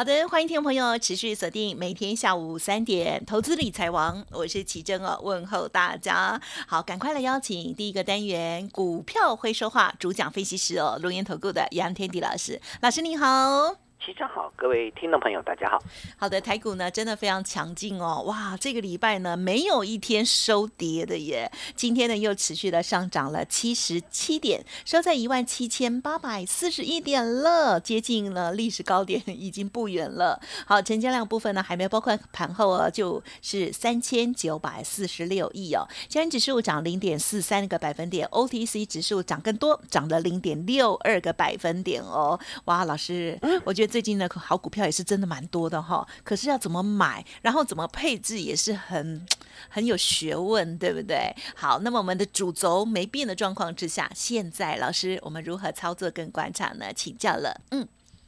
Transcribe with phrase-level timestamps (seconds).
[0.00, 6.40] 好的，欢迎听众朋友持续锁定每天下午三点《投资理财王》，我是奇珍哦，问候大家。
[6.66, 13.89] 好，赶快来邀请第一个单元《股票会说话》主讲分析师哦，龙岩投顾的杨天迪老师，老师您好。
[14.04, 15.78] 齐正好，各位听众朋友，大家好。
[16.16, 30.40] 好的，台股呢真的非常强劲哦，哇，这个礼拜呢没有一天收跌的耶，今天呢又持续的上涨了七十七点，收在一万七千八百四十一点了，接近了历史高点，已经不远了。
[30.66, 42.40] 好，成交量部分呢还没有包括盘后哦，就是三千九百四十六亿哦，加权指数涨零点四三个百分点，OTC 指数涨更多，涨了零点六二个百分点哦。
[42.64, 43.89] 哇，老师，我觉得。
[43.90, 49.26] 最近的好股票也是真的蛮多的哈，可是要怎么买，然后怎么配置也是很
[49.68, 51.34] 很有学问，对不对？
[51.56, 56.86] 好，那么我们的主轴没变的状况之下，现在老师我们如何操作跟观察呢？
[56.94, 57.86] 请教了，嗯，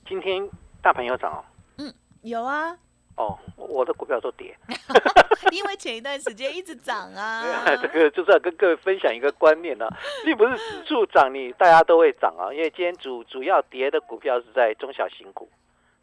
[0.09, 0.43] 今天
[0.83, 1.45] 大盘有涨哦，
[1.79, 2.77] 嗯，有啊，
[3.17, 4.57] 哦，我的股票都跌，
[5.53, 9.87] 因为前一段时间一直涨啊，这个就是要跟各位分享一个观念呢，
[10.25, 15.49] 并不是指数涨你大家都会涨啊，因为今天主主要跌的股票是在中小型股。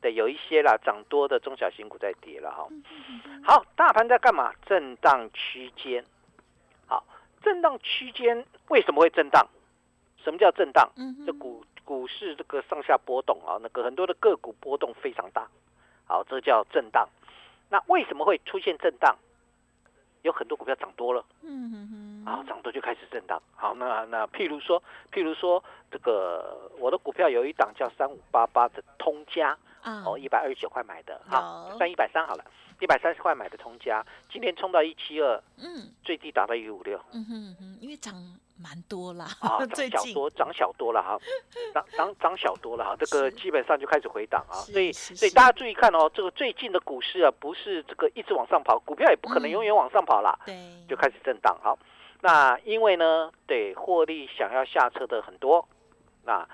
[0.02, 2.66] 对，有一些啦，涨多的中小型股在跌了哈。
[3.44, 4.54] 好，大盘在干嘛？
[4.66, 6.06] 震荡区间。
[6.88, 7.04] 好，
[7.44, 9.46] 震荡区间为什么会震荡？
[10.24, 10.90] 什么叫震荡？
[11.26, 15.46] 这股股市这个上下波动啊，那个很多的个股波动非常大。
[16.10, 17.08] 好，这叫震荡。
[17.70, 19.16] 那为什么会出现震荡？
[20.24, 23.42] 有很多股票涨多了，嗯哼哼，啊，涨多就开始震荡。
[23.56, 24.84] 好，那那譬如说，
[25.14, 29.58] 譬如说这个我的股票有一档叫三五八八的通家。
[30.06, 32.44] 哦，一百二十九块买的，好，算一百三好了，
[32.80, 38.14] 一百三十块买的通家，今天冲到一七二，嗯，最低达到一五六，嗯哼哼，因为涨
[38.58, 41.18] 蛮多啦，啊， 涨小多，涨小多了哈，
[41.74, 50.56] 涨涨涨小多了哈，这个基本上就开始回档啊，所以所以大家注意看哦，这个最近的股市啊，不是这个一直往上跑，股票也不可能永远往上跑啦，对，
[50.88, 51.78] 就开始震荡，好，
[52.22, 55.68] 那因为呢，对，获利想要下车的很多，
[56.24, 56.48] 那。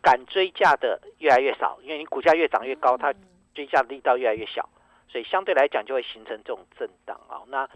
[0.00, 3.12] 敢追价的越来越少，因为你股价越涨越高，它
[3.52, 4.68] 追价的力道越来越小，
[5.08, 7.42] 所以相对来讲就会形成这种震荡啊。
[7.48, 7.68] 那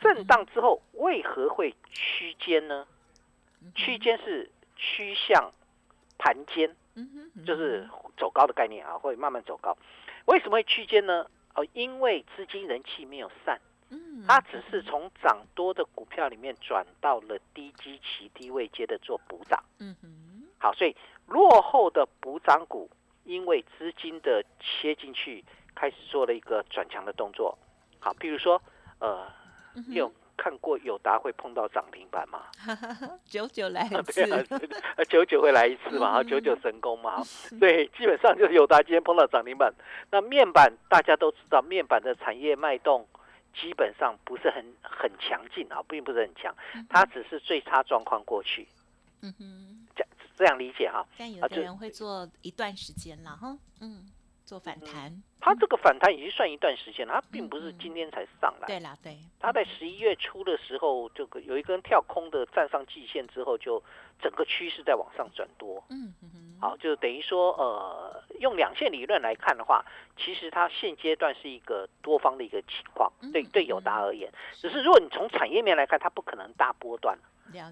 [0.00, 2.86] 震荡之后为何会区间呢？
[3.74, 5.52] 区间是趋向
[6.18, 6.74] 盘间，
[7.46, 9.76] 就是走高的概念啊，会慢慢走高。
[10.26, 11.26] 为什么会区间呢？
[11.54, 13.60] 哦，因为资金人气没有散，
[14.26, 19.62] 它只是从涨多的股票里面转到了低基期、低位接的做补涨。
[19.78, 20.96] 嗯哼，好，所以。
[21.26, 22.90] 落后的补涨股，
[23.22, 25.44] 因为资金的切进去，
[25.74, 27.56] 开始做了一个转强的动作。
[27.98, 28.60] 好，譬如说，
[28.98, 29.26] 呃，
[29.88, 32.46] 你有看过友达会碰到涨停板吗？
[33.24, 34.24] 九九来一次，
[35.08, 36.22] 久久会来一次嘛？
[36.22, 37.22] 九九神功嘛？
[37.60, 39.72] 对，基本上就是友达今天碰到涨停板。
[40.10, 43.06] 那面板大家都知道，面板的产业脉动
[43.54, 46.54] 基本上不是很很强劲啊，并不是很强，
[46.88, 48.66] 它只是最差状况过去。
[49.22, 49.76] 嗯哼。
[50.36, 54.10] 这样理解哈，但有的人会做一段时间了哈，嗯，
[54.50, 55.22] 做反弹。
[55.40, 58.66] 它这个反弹已经算一段时间了，它并不是今天才上来。
[58.66, 59.16] 对啦，对。
[59.38, 63.80] 它在十一月初的时候，这个有一根跳空的站上季线之后，就
[64.20, 65.82] 整个趋势在往上转多。
[65.88, 69.84] 嗯嗯好，就等于说，呃，用两线理论来看的话，
[70.18, 73.10] 其实它现阶段是一个多方的一个情况。
[73.32, 77.16] 对对，友达而言，只是如果你从产业面来看，它不可能大波段，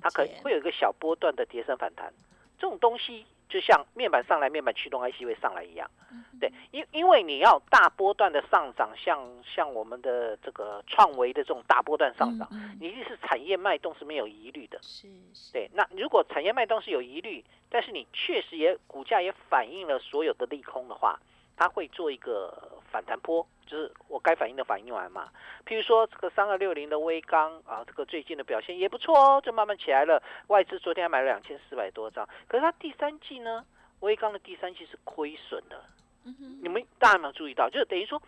[0.00, 2.14] 它可能会有一个小波段的跌升反弹。
[2.56, 5.90] 这种东西就像面板上来，面板驱动 IC 会上来一样，
[6.38, 12.48] 对，因因为你要大波段的上涨，像像我们的这个创维的这种大波段上涨，
[12.78, 15.08] 你一定是产业脉动是没有疑虑的，是，
[15.52, 15.70] 对。
[15.72, 21.18] 那如果产业脉动是有疑虑，但是你确实也股价也反映了所有的利空的话。
[21.58, 25.28] 它会做一个反弹波，就是我该反应的反应完嘛。
[25.66, 30.22] 譬如说这个三二六零的微钢啊，这个最近的表现也不错哦，就慢慢起来了。
[30.46, 33.66] 外资昨天还买了两千四百多张，可是它第三季呢，
[34.00, 35.82] 微钢的第三季是亏损的，
[36.62, 37.68] 你们大家有没有注意到？
[37.68, 38.22] 就是等于说，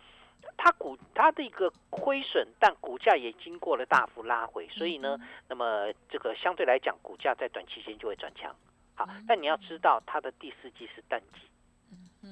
[0.57, 5.17] 它股它的一个亏损，但股价也经过了大幅拉回，所以呢，
[5.47, 8.53] 那么这个相对来讲，股价在短期间就会转强。
[8.93, 11.39] 好，但你要知道，它的第四季是淡季，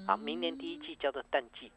[0.08, 1.72] 好，明年第一季叫做淡季，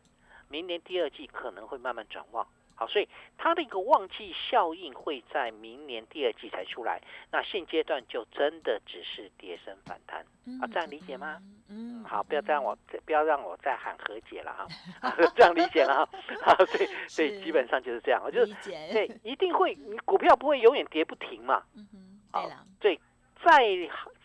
[0.48, 2.46] 明年第二季可能会慢慢转旺。
[2.74, 3.06] 好，所以
[3.36, 7.00] 它的一个旺季效应会在明年第二季才出来。
[7.30, 10.24] 那现阶段就真的只是跌升反弹，
[10.60, 11.38] 啊，这样理解吗？
[11.68, 14.50] 嗯，好，不要再让我不要让我再喊和解了
[15.00, 16.18] 啊， 这样理解了哈。
[16.42, 21.62] 好，对对，基本上就是这样，我就是对，一定会，你股票不会永远跌不停嘛。
[21.76, 23.00] 嗯哼，对了，对，
[23.44, 23.52] 再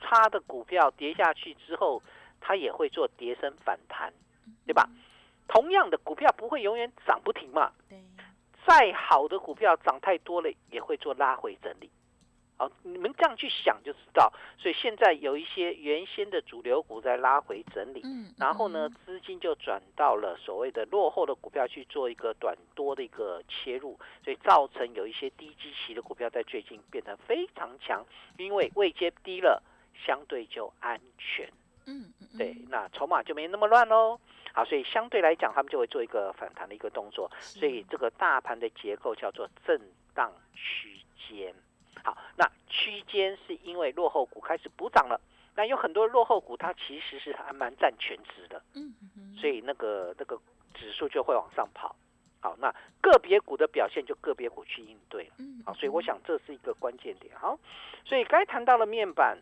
[0.01, 2.01] 差的股票跌下去之后，
[2.47, 4.13] 它也会做跌升反弹，
[4.65, 4.89] 对吧？
[5.49, 7.73] 同样的股票不会永远涨不停嘛。
[7.89, 7.99] 对。
[8.65, 11.89] 再好的股票涨太多了，也会做拉回整理。
[12.57, 14.31] 好，你们这样去想就知道。
[14.57, 28.05] 所以现在有一些原先的主流股在拉回整理，嗯，然后呢，资金就转到了所谓的落后的股票去做一个短多的一个切入，所以造成有一些低基期的股票在最近变得非常强，
[28.37, 29.61] 因为位阶低了，
[30.05, 31.51] 相对就安全。
[31.87, 34.19] 嗯，对，那筹码就没那么乱喽。
[34.53, 37.31] 好，所以相对来讲，他们就会做一个反弹的一个动作。
[37.39, 39.79] 所以这个大盘的结构叫做震
[40.13, 41.53] 荡区间。
[42.03, 45.19] 好，那区间是因为落后股开始补涨了，
[45.55, 48.61] 那有很多落后股它其实是还蛮占全值的。
[48.73, 49.35] 嗯嗯。
[49.35, 50.39] 所以那个那个
[50.73, 51.95] 指数就会往上跑。
[52.39, 55.33] 好，那个别股的表现就个别股去应对了。
[55.39, 55.61] 嗯。
[55.65, 57.33] 好，所以我想这是一个关键点。
[57.37, 57.57] 好，
[58.05, 59.37] 所以该谈到了面板，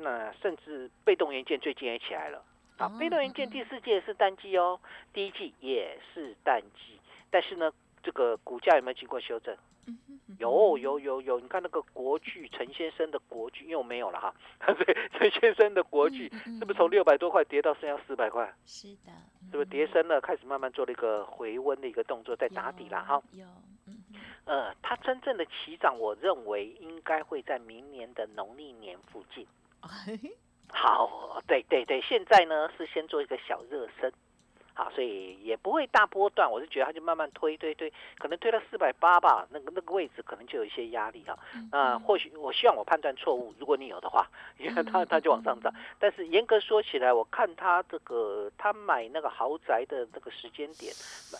[0.00, 2.42] 那甚至被动元件最近也起来了。
[2.78, 4.80] 啊，被动元件第四季是淡季哦，
[5.12, 6.98] 第一季也是淡季，
[7.30, 7.70] 但是呢，
[8.02, 9.56] 这个股价有没有经过修正？
[10.38, 14.34] 有有有有，你看那个国巨陈先生的国巨，因为我没有了哈，
[14.78, 18.50] 对，陈先生的国巨是不是从六百多块跌到剩下四百块？
[18.64, 19.12] 是的，
[19.50, 23.20] 是不是跌升了，开始慢慢做了一个回温的一个动作，在打底了哈？
[23.32, 23.44] 有，
[24.44, 29.46] 呃，它真正的起涨，我认为应该会在明年的农历年附近。
[30.68, 34.12] 好，对对对，现在呢是先做一个小热身。
[34.80, 41.36] 好，所以也不会大波段，我是觉得它就慢慢推推推，可能推到四百八吧，那个那个位置可能就有一些压力啊。
[41.70, 45.70] 那或许我希望我判断错误，如果你有的话，因为它它就往上涨。
[45.98, 50.90] 但是严格说起来，我看它这个他买那个豪宅的这个时间点，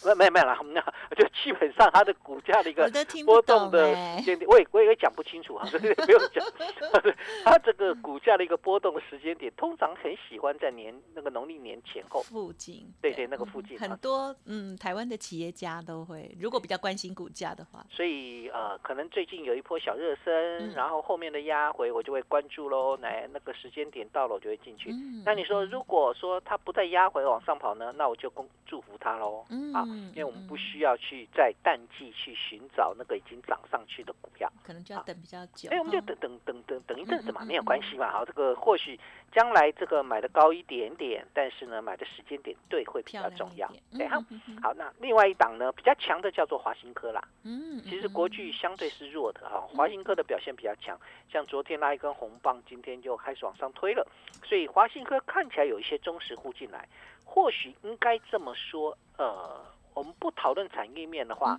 [0.04, 0.82] 没没没了，那
[1.16, 2.90] 就基本上它的股价的一个
[3.24, 6.44] 波动的时间点，我也我也讲不清楚啊，所以不用讲。
[7.42, 12.86] 它这个股价的一个波动的时间点，通常很喜欢在年那个农历年前后附近。
[13.00, 13.29] 对对。
[13.30, 22.96] 那个附近很多嗯，台湾的企业家都会，如果比较关心股价的话，所以呃，可能最近有一波小热身，然后后面的压回我就会关注喽。
[22.96, 24.92] 来那个时间点到了，我就会进去。
[25.24, 27.92] 那你说，如果说它不再压回往上跑呢？
[27.96, 29.46] 那我就恭祝福它喽。
[29.72, 35.70] 啊，因为我们不需要去在淡季去寻找那个已经涨上去的股票，可能就要等比较久。
[35.70, 38.10] 哎，我们就等等等等等一阵子嘛，没有关系嘛。
[38.10, 38.98] 好，这个或许
[39.32, 43.70] 将来这个买的高一点点，但是呢，买的时间点对会比较重要。
[43.96, 44.18] 对哈，
[44.62, 47.22] 好，那另外一档呢，比较强的叫做华新科啦。
[47.44, 50.98] 嗯，其实国巨相对是弱的哈，华新科的表现比较强，
[51.30, 54.06] 像昨天拉一根红棒，今天就开始往上推了，
[54.44, 56.88] 所以华新科看起来有一些忠实户进来，
[57.24, 61.56] 或许应该这么说，呃，我们不讨论产业面的话。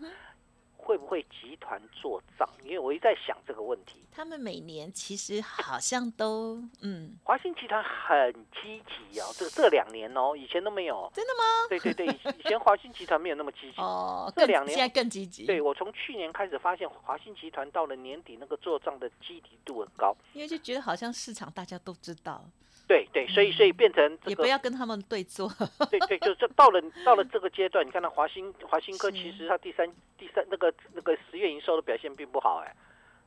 [0.81, 2.47] 会不会集团做账？
[2.63, 4.03] 因为我一直在想这个问题。
[4.11, 11.09] 他们每年其实好像都嗯，华兴集团很积极哦，这这两年哦，以前都没有。
[11.15, 11.43] 真的吗？
[11.69, 12.05] 对对对，
[12.37, 15.45] 以前华兴集团没有那么积极哦，这两年现在更积极。
[15.45, 22.43] 对我从去年开始发现，华兴集团到了年底那个做账的积极度很高，因为就觉得好像市场大家都知道。
[22.87, 25.51] 对对，所以所以变成也不要跟他们对坐。
[25.91, 29.85] 对对，就这到了到了这个阶段，你看到华兴华兴科其实它第三
[30.17, 32.73] 第三那个那个十月营收的表现并不好哎，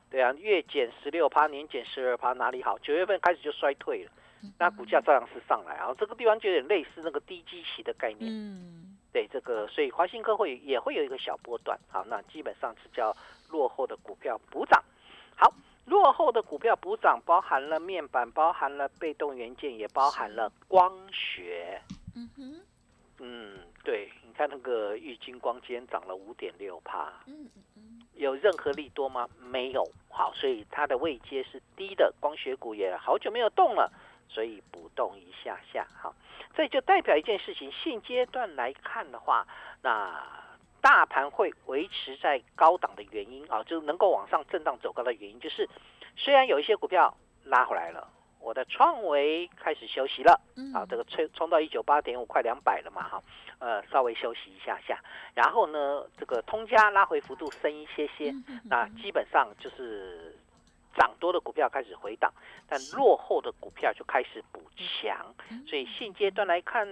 [0.09, 2.79] 对啊，月减十六趴，年减十二趴，哪里好？
[2.79, 4.11] 九月份开始就衰退了，
[4.57, 5.93] 那股价照样是上来啊。
[5.99, 8.31] 这个地方就有点类似那个低基期的概念。
[8.31, 13.15] 嗯，对这个，所以华兴科会也会有一个小波段，好，那基本上是叫
[13.49, 14.83] 落后的股票补涨。
[15.35, 15.53] 好。
[15.85, 21.79] 落后的股票补涨，包含了面板，包含了被动元件，也包含了光学。
[22.15, 22.61] 嗯哼，
[23.19, 27.13] 嗯，对，你看那个玉金光今天涨了五点六帕。
[27.27, 29.29] 嗯嗯嗯有任何利多吗？
[29.39, 29.83] 没有。
[30.09, 33.91] 好，所以它的位阶是低的，光学股也好久没有动了，
[34.27, 35.85] 所以不动一下下。
[36.01, 36.15] 好，
[36.55, 39.45] 这就代表一件事情，现阶段来看的话，
[39.81, 40.43] 那。
[40.85, 45.67] 大盘会维持在高档的原因啊，就是能够往上震荡走高的原因，就是
[46.15, 48.07] 虽然有一些股票拉回来了，
[48.39, 50.71] 我的创维开始休息了，嗯。
[50.75, 53.23] 啊，这个冲冲到一九八点五，快两百了嘛，哈，
[53.57, 54.99] 呃，稍微休息一下下，
[55.33, 60.37] 然后呢，这个通家拉回幅度深一些些，嗯那基本上就是
[60.95, 62.31] 涨多的股票开始回档，
[62.69, 65.65] 但落后的股票就开始补强，嗯。
[65.65, 66.87] 所以现阶段来看，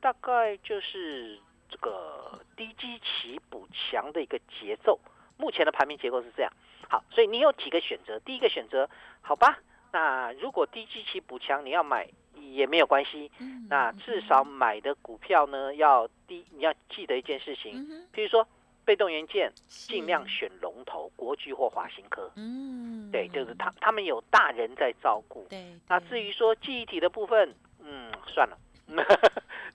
[0.00, 1.38] 大概就是
[1.76, 4.98] 这个低基期补强的一个节奏。
[5.36, 6.50] 目前的排名结构是这样。
[6.88, 8.18] 好，所以你有几个选择。
[8.20, 8.88] 第一个选择，
[9.20, 9.58] 好吧，
[9.92, 18.46] 那如果低基期补强你要买也没有关系，嗯那至少买的股票呢要低，你要记得一件事情，譬如说
[18.86, 22.32] 被动元件是尽量选龙头，国巨或华新科。
[22.36, 25.46] 嗯对，就是他他们有大人在照顾。
[25.50, 28.56] 对，那至于说记忆体的部分，嗯，算了。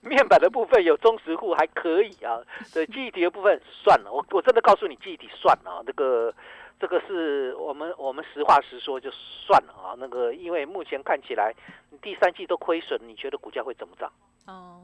[0.00, 2.40] 面板的部分有中实户还可以啊，
[2.72, 6.34] 对记忆体的部分算了，我我真的告诉你记忆体算了啊，这个
[6.80, 11.54] 这个是我们我们实话实说就算了啊，那个因为目前看起来
[11.90, 14.10] 你第三季都亏损，你觉得股价会怎么涨？
[14.46, 14.82] 哦，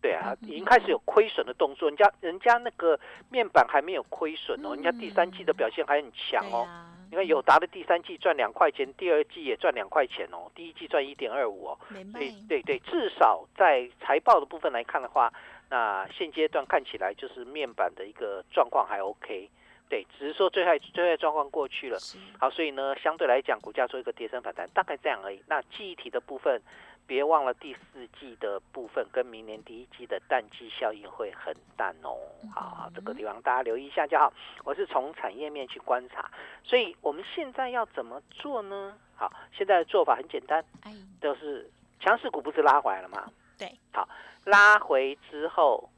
[0.00, 2.98] 对啊，嗯 已经开始有亏损的动作，人家人家那个
[3.30, 6.66] 面板还没有亏损哦，人家第三季的表现还很强哦。
[7.14, 11.78] 你看友达的第三季赚两块钱，第二季也赚两块钱哦，第一季赚一点二五哦。
[11.88, 15.32] 明白对，对对，至少在财报的部分来看的话，
[15.70, 19.48] 那现阶段看起来就是面板的一个状况还 OK。
[19.88, 21.96] 对，只是说最坏最坏状况过去了。
[22.40, 25.40] 好，所以呢，相对来讲，股价做一个跌升反弹，大概这样而已。
[25.46, 26.60] 那记忆体的部分，
[27.06, 32.16] 别忘了第四季的部分跟明年第一季的淡季效应会很淡哦。
[32.54, 34.32] 好，这个地方大家留意一下就好。
[34.64, 36.30] 我是从产业面去观察，
[36.62, 38.96] 所以我们现在要怎么做呢？
[39.16, 41.70] 好，现在的做法很简单，哎，就是
[42.00, 43.30] 强势股不是拉回来了吗？
[43.58, 44.08] 对，好，
[44.44, 45.88] 拉回之后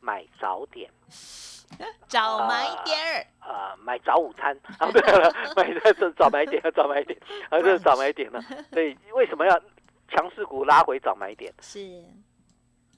[0.00, 0.90] 买早点。
[2.06, 8.38] 早买点儿，呃，买早午餐 啊，对了，买这 早买点，早买点，啊，这是早买点呢。
[8.70, 9.58] 所以为什么要
[10.14, 11.52] 强势股拉回早买点？
[11.60, 12.04] 是，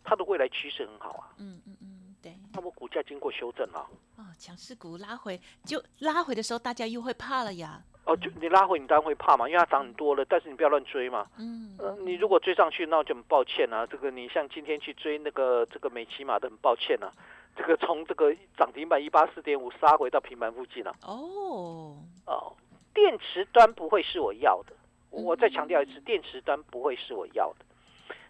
[0.03, 1.33] 它的未来趋势很好啊。
[1.39, 11.27] 嗯嗯嗯，对，那么股价经过修正了，哦，强势股拉回，就拉回的时候，大家又会怕了呀，哦，就你拉回你当然会怕嘛，因为它涨很多了，但是你不要乱追嘛。
[11.39, 13.87] 嗯，呃，你如果追上去，那我就很抱歉啊。
[13.87, 17.13] 这个你像今天去追那个这个美骑马的，很抱歉啊。
[17.57, 22.53] 这个从这个涨停板一八四点五杀回到平盘附近了、哦，哦，
[22.93, 24.75] 电池端不会是我要的。
[25.23, 27.65] 我再强调一次，嗯电池端不会是我要的。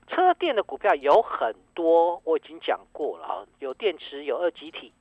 [0.06, 4.92] 车电的股票有很多，我已经讲过了啊，有电池，有二极体。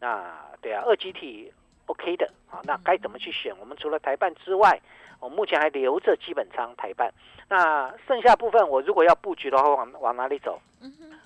[0.00, 1.52] 那对啊，二极体
[1.86, 2.60] OK 的啊。
[2.64, 3.56] 那该怎么去选？
[3.60, 4.80] 我们除了台办之外，
[5.20, 7.12] 我目前还留着基本仓台办。
[7.48, 10.60] 那剩下部分，我如果要布局的话，往往哪里走？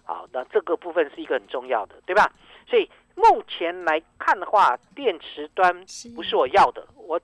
[0.05, 2.31] 好，那这个部分是一个很重要的，对吧？
[2.67, 5.73] 所以目前来看的话，电池端
[6.15, 7.21] 不是我要的，我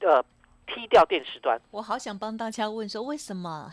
[0.00, 0.22] 呃
[0.66, 3.72] 踢掉电池端，我好想帮大家问说为什么？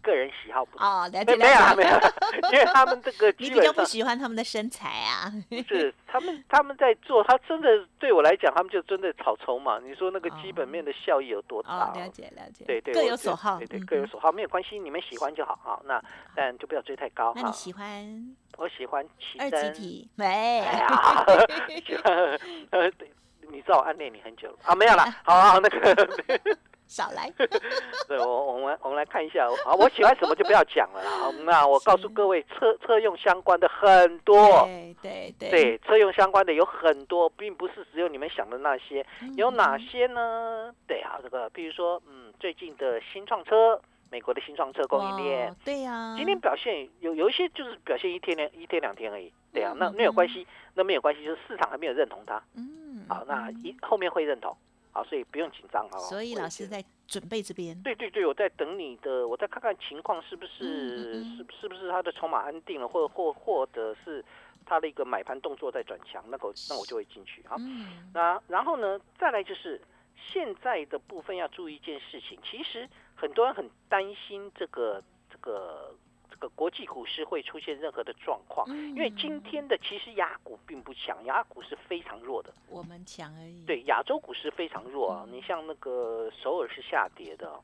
[0.00, 0.86] 个人喜好不同。
[0.86, 1.98] 哦，了解没没有没有，
[2.52, 5.30] 因为他们这个你比较不喜欢他们的身材啊？
[5.68, 9.78] 是他们他们在做，他真的对我来讲，他们就真的炒筹嘛。
[9.80, 11.92] 你说那个基本面的效益有多大？
[11.92, 13.80] 了解了解，对对，各有所好，对对。
[13.80, 15.80] 各有所好，没有关系，你们喜欢就好啊。
[15.84, 16.02] 那
[16.34, 17.40] 但就不要追太高哈。
[17.42, 20.10] 那你喜欢我喜欢奇二珍级，体？
[20.18, 21.26] 哎喂，呀，
[21.84, 22.38] 喜欢
[23.50, 24.74] 你知道我暗恋你很久了啊？
[24.74, 26.08] 没有啦，好好那个，
[26.86, 27.30] 少来，
[28.08, 31.30] 对我我们我们来看一下啊，我喜欢什么就不要讲了啦。
[31.44, 34.62] 那我告诉各位，车车用相关的很多。
[34.64, 39.04] 对对对，对，车用相关的有很多，并不是只有你们想的那些。
[39.20, 40.72] 嗯有哪些呢？
[40.86, 43.78] 对啊，这个比如说，嗯，最近的新创车，
[44.10, 49.30] 美国的新创车供应链，对呀，今天表现有有一些就是表现一天两一天两天而已。
[49.52, 52.42] 对啊，那嗯没有关系，那没有关系，就是市场还没有认同它。
[52.56, 52.77] 嗯，
[53.08, 54.56] 好，那嗯一后面会认同。
[54.90, 55.98] 好，所以不用紧张啊。
[55.98, 64.24] 所以我也觉得老师在准备这边，对对对，我在等你的，我再看看情况是不是、是是不是他的筹码安定了，或或或者是
[64.64, 67.56] 他的一个买盘动作在转强，那个那我就会进去啊。
[67.58, 69.80] 嗯，那然后呢，再来就是
[70.16, 76.07] 现在的部分要注意一件事情，其实很多人很担心这个这个这
[76.38, 82.52] 个国际股市会出现任何的状况，因因为今天的其实亚股并不强，亚股是非常弱的。
[82.68, 85.32] 我们强而已，对，亚洲股市非常弱啊，嗯。
[85.32, 87.62] 你像那个首尔是下跌的哦，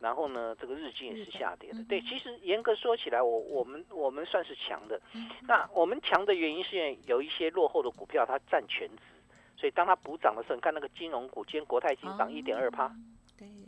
[0.00, 1.78] 然后呢，这个日经也是下跌的。
[1.78, 1.84] 嗯。
[1.84, 5.00] 对，其实严格说起来，我我们我们算是强的。
[5.14, 5.30] 嗯。
[5.46, 9.02] 那我们强的原因是因为有一些落后的股票它占全值，
[9.56, 12.90] 所以当它补涨的时候，你看那个金融股，今天国泰金涨一点二趴，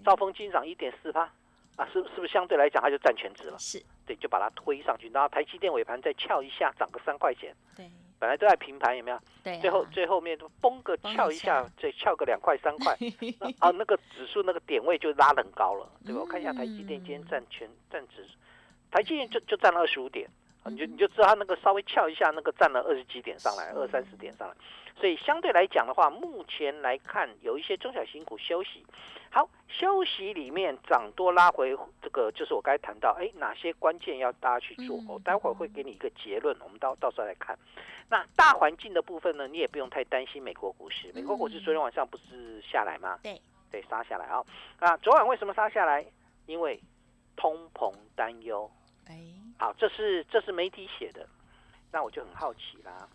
[0.05, 1.31] 兆丰金涨一点四趴，
[1.77, 3.59] 啊，是是不是相对来讲它就占全值了？
[3.59, 9.19] 是，对，就把它推上去，然后台积电尾盘再翘一下，涨个三块钱，对，本来都在平盘，有没有？
[9.43, 12.97] 对啊，最后最后面崩个翘一下下，再翘个两块三块，
[13.59, 16.21] 啊，那个指数那个点位就拉得很高了，对吧？
[16.21, 18.25] 我看一下台积电今天嗯占全占指，
[18.91, 20.29] 台积电就就占了二十五点，
[20.63, 24.55] 啊你就嗯你就知道它那个稍微翘一下，那个占了二十几点上来，二三十点上来，
[24.97, 28.85] 所以相对来讲的话，目前来看有一些中小型股休息。
[29.31, 34.97] 好，休息里面涨多拉回，这个就是我刚才谈到，哎，哪些关键要大家去做？
[34.99, 37.59] 嗯我、待会儿会给你一个结论，我们到到时候来看。
[38.09, 41.11] 那大环境的部分呢，你也不用太担心美国股市。
[41.13, 43.19] 美国股市昨天晚上不是下来吗？
[43.25, 43.41] 对，
[43.73, 44.41] 对，杀下来啊、
[44.79, 46.07] 啊，昨晚为什么杀下来？
[46.47, 46.81] 因为
[47.35, 48.71] 通膨担忧。
[49.09, 49.19] 哎，
[49.59, 51.29] 好，这是这是媒体写的，
[51.91, 53.09] 那我就很好奇啦。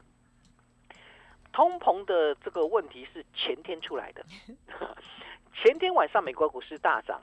[1.60, 4.24] 通膨的这个问题是前天出来的，
[5.62, 7.22] 前天晚上美国股市大涨，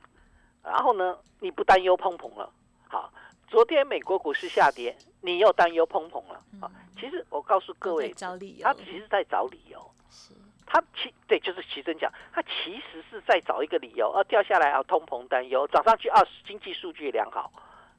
[0.63, 2.53] 然后呢，你不担忧通膨了，
[2.87, 3.11] 好，
[3.49, 10.35] 昨天美国股市下跌，你又担忧通膨了，啊，其实我告诉各位，找理由，他其实在找理由，是。
[10.67, 17.51] 他其对就是奇珍讲，他其实是在找一个理由，啊掉下来啊通膨担忧，涨上去啊经济数据良好，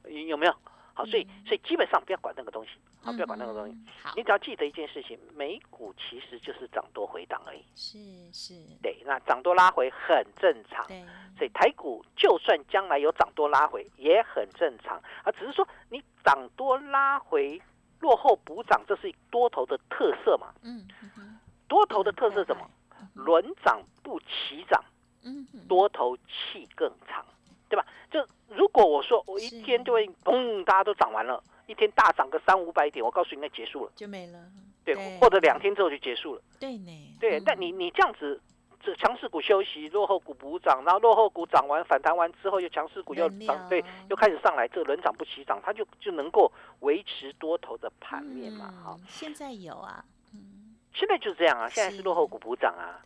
[0.04, 0.54] 有没有？
[0.98, 3.72] 好，所以所以基本上不要管那个东西，好，不要管那个东西。
[4.16, 7.64] 你，只要记得一件事情，美股其实就是涨多回档而已。
[7.76, 7.98] 是
[8.32, 10.84] 是，对，那涨多拉回很正常。
[10.88, 11.00] 对，
[11.36, 15.30] 所以台股就算将来有涨多拉回，也很正常啊。
[15.38, 17.62] 只是说你涨多拉回
[18.00, 20.52] 落后补涨，这是多头的特色嘛？
[20.64, 20.84] 嗯
[21.16, 21.38] 嗯
[21.68, 22.68] 多头的特色是什么？
[23.14, 24.82] 轮涨不齐涨，
[25.22, 27.24] 嗯，多头气更长，
[27.68, 27.84] 对吧？
[28.10, 34.38] 就如果我说我一天就会嘣，大家都涨完了，一天大涨个三五百点，我告诉你那结束了，就没了，
[34.84, 35.18] 对，对。
[35.20, 37.38] 或者两天之后就结束了，对呢，对。
[37.38, 37.42] 嗯。
[37.44, 38.40] 但你你这样子，
[38.80, 52.02] 这强势股休息，落后股补涨，然后落后股涨完反弹完之后，又强势股又轮涨，对，又开始上来，这个轮涨不起涨，它就就能够维持多头的盘面嘛，好、嗯现在有啊，嗯，现在就是这样啊，现在是是。
[52.02, 53.02] 落后股补涨啊，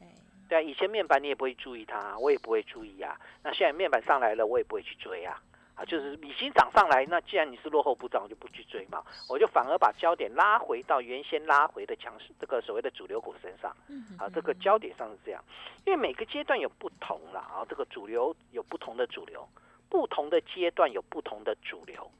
[0.52, 3.18] 对，啊，以前面板你也不会注意它，我也不会注意啊。
[3.42, 5.40] 那现在面板上来了，我也不会去追啊。
[5.74, 13.74] 啊，就是已经涨上来，那既然你是落后补涨，我就不去追嘛，我就反而把焦点拉回到原先拉回的强势这个所谓的主流股身上。
[13.88, 15.42] 嗯啊，这个焦点上是这样，
[15.86, 19.48] 因为每个阶段有不同啦，啊，这个主流有不同的主流，
[19.88, 22.10] 不同的阶段有不同的主流。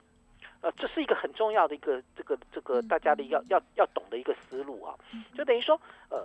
[0.62, 4.96] 呃，这是一个很重要的一个这个这个大家的要要要懂的一个思路啊，
[5.36, 6.24] 就等于说，呃，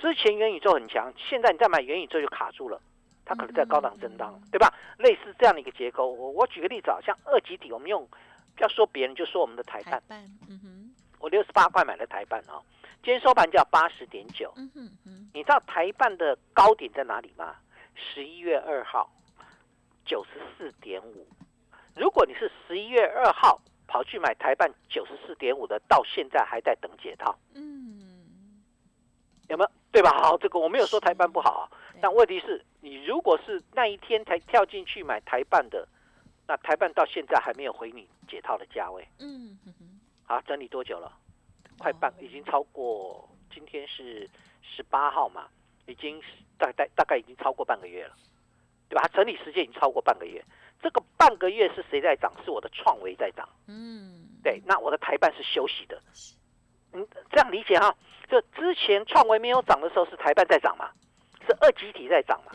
[0.00, 2.80] 之前元宇宙很强，现在你再买元宇宙就卡住了，
[3.24, 4.72] 它可能在高档震荡，对吧？
[4.98, 8.06] 类似这样的一个结构，我我举个例子啊，像二级体，我们用
[8.56, 12.62] 不要说别人，就说我们的台办，台，嗯哼，我六十八块买的台办啊，
[13.02, 17.54] 今天收盘价八十点九，嗯哼嗯，你知道台办的高点在哪里吗？
[17.94, 19.10] 十一月二号，
[20.04, 21.26] 九十四点五。
[21.96, 27.77] 如果你是十一月二号跑去买台办九十四点五的，到现在还在等解套，嗯，
[29.48, 29.70] 有没有？
[29.90, 30.10] 对吧？
[30.12, 31.64] 好，这个我没有说台办不好啊，
[32.00, 35.88] 但问题是你如果是那一天才跳进去买台办的，
[36.46, 39.58] 那台办到现在还没有回你解套的价位，嗯
[40.24, 41.10] 好，整理多久了？
[41.78, 44.28] 快半，已经超过，今天是
[44.62, 45.48] 十八号嘛，
[45.86, 48.14] 已经是大概大概已经超过半个月了，
[48.88, 49.02] 对吧？
[49.02, 50.44] 它整理时间已经超过半个月，
[50.82, 52.30] 这个半个月是谁在涨？
[52.44, 56.02] 是我的创维在涨，嗯，对，那我的台办是休息的，
[56.92, 57.94] 嗯，这样理解哈？
[58.28, 60.90] 就之前创维没有涨的时候是台办在涨嘛，
[61.46, 62.52] 是二级体在涨嘛，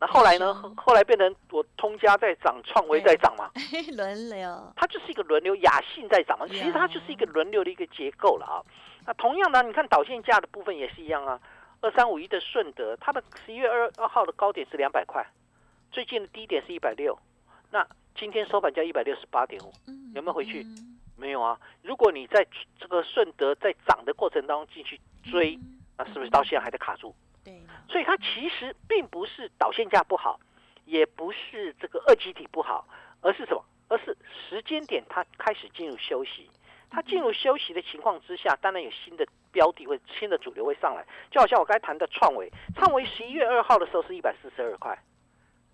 [0.00, 0.52] 那后来呢？
[0.60, 3.48] 是后来变成我通家在涨，创维在涨嘛，
[3.96, 8.58] 轮流，它就是一个轮流，雅信在涨嘛，其实它就是一个轮流的一个结构了啊。
[9.06, 11.40] 那同样呢，你看导线价的部分也是一样啊，
[11.80, 15.24] 二三五一的顺德，它的十一月二二号的高点是两百块，
[15.92, 17.16] 最近的低点是一百六，
[17.70, 20.93] 那今天收盘价一百六十八点五，嗯，有没有回去嗯？
[21.24, 21.58] 没有啊。
[21.82, 22.46] 如果你在
[22.78, 27.14] 这个顺德在涨的过程当中进去追，嗯那是不是到现在还在卡住？
[27.42, 27.58] 对，
[27.88, 30.38] 所以它其实并不是导线价不好，
[30.84, 32.86] 也不是这个二级体不好，
[33.22, 33.64] 而是什么？
[33.88, 36.50] 而是时间点它开始进入休息。
[36.90, 44.96] 它进入休息的情况之下，当然有新的标的会新的主流会上来，就好像我刚才谈的创维，创维十一月二号的时候是一百四十二块，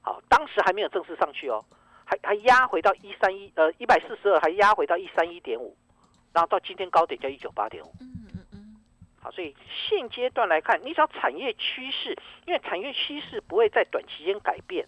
[0.01, 1.65] 好，当时还没有正式上去哦，
[2.11, 5.77] 还还压回到一三一呃一百四十二，还压回到一三一点五，
[6.33, 7.93] 然后到今天高点叫一九八点五。
[8.01, 8.77] 嗯嗯嗯，
[9.23, 9.55] 好，所以
[9.89, 14.85] 现阶段来看，你只要产业趋势，因为产业趋势不会在短期间改变，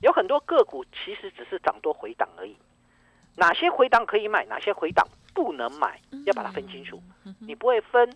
[0.00, 2.56] 有很多个股其实只是涨多回档而已。
[3.36, 5.04] 哪些回档可以买，哪些回档
[5.34, 7.02] 不能买，要把它分清楚。
[7.40, 8.14] 你不会分，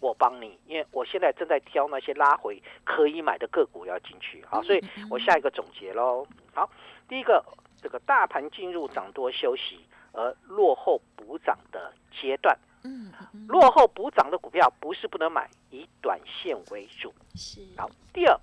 [0.00, 4.44] 我帮你，因为我现在正在挑那些拉回可以买的个股要进去。
[4.44, 6.26] 好，所以我下一个总结喽。
[6.52, 6.68] 好，
[7.08, 7.44] 第一个，
[7.82, 9.80] 这个大盘进入涨多休息
[10.12, 12.56] 而落后补涨的阶段。
[12.84, 13.12] 嗯，
[13.48, 17.12] 落后补涨的股票不是不能买，以短线为主。
[17.34, 17.60] 是。
[17.76, 18.38] 好，第二，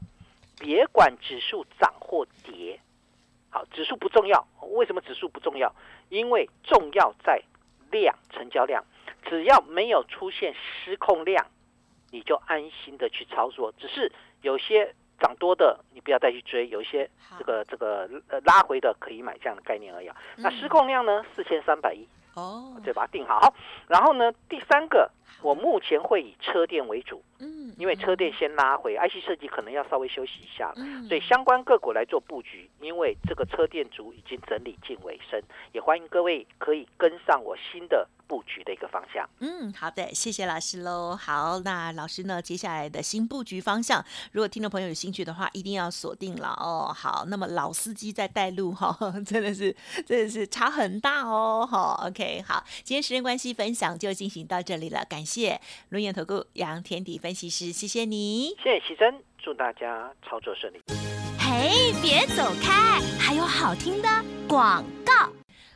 [0.57, 2.79] 别管指数涨或跌。
[3.49, 4.47] 好，指数不重要。
[4.71, 5.73] 为什么指数不重要？
[6.09, 7.41] 因为重要在
[7.91, 8.83] 量，成交量。
[9.25, 11.47] 只要没有出现失控量，
[12.09, 13.73] 你就安心的去操作。
[13.77, 20.09] 只是有些涨多的，你不要再去追；有一些这个这个呃拉回的，可以买这样的概念而已。
[20.37, 21.23] 那失控量呢？
[21.35, 22.07] 四千三百亿。
[22.35, 23.53] 哦，对把它定好。
[23.87, 25.09] 然后呢，第三个，
[25.41, 27.21] 我目前会以车电为主。
[27.39, 30.71] 嗯，因为车电先拉回，IC 设计可能要稍微休息一下。
[30.75, 38.07] 嗯，所以相关个股来做布局，因为这个车电族已经整理近尾声，也欢迎各位可以跟上我新的。
[38.29, 39.27] 布局的一个方向。
[39.39, 41.15] 嗯，好的，谢谢老师喽。
[41.15, 46.93] 好，那老师呢，接下来的新布局方向，如果听众朋友有兴趣的话，一定要锁定了哦。
[46.95, 49.75] 好，那么老司机在带路哈， 真的是
[50.05, 51.67] 真的是差很大哦。
[51.67, 55.03] 好， OK，好，今天时间关系，分享就进行到这里了。
[55.09, 60.81] 感谢轮眼投顾杨天迪分析师，谢谢你，谢谢喜珍，祝大家操作顺利。
[61.39, 64.07] 嘿，别走开，还有好听的
[64.47, 65.29] 广告。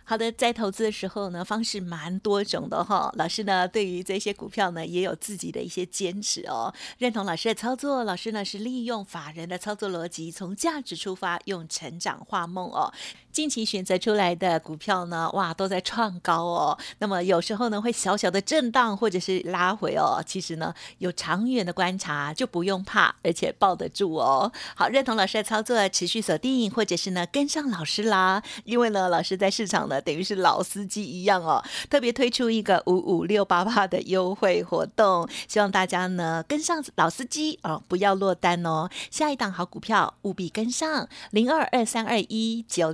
[0.06, 3.10] 好的，在投资的时候呢，方式蛮多种的哈。
[3.16, 6.74] 老师呢，对于这些股票呢，也有自己的一些坚持哦。
[6.98, 12.94] 认同老师的操作，老师呢是利用法人的操作逻辑，从价值出发，用成长画梦哦。
[13.34, 16.78] 近期选择出来的股票呢，哇，都在创高哦。
[17.00, 20.24] 那么有时候呢，会小小的震荡或者是拉回哦。
[20.24, 24.52] 其实呢，有长远的观察就不用怕，而且抱得住哦。
[24.76, 28.44] 好，认同老师的操作，持续锁定，或者是呢跟上老师啦。
[28.66, 31.64] 因为呢，老师在市场呢，等于是老司机一样哦。
[31.90, 38.88] 特别推出一个五五六八八的优惠活动，希望大家呢跟上老司机哦，不要落单哦。
[39.10, 42.94] 下一档好股票务必跟上零二二三二一九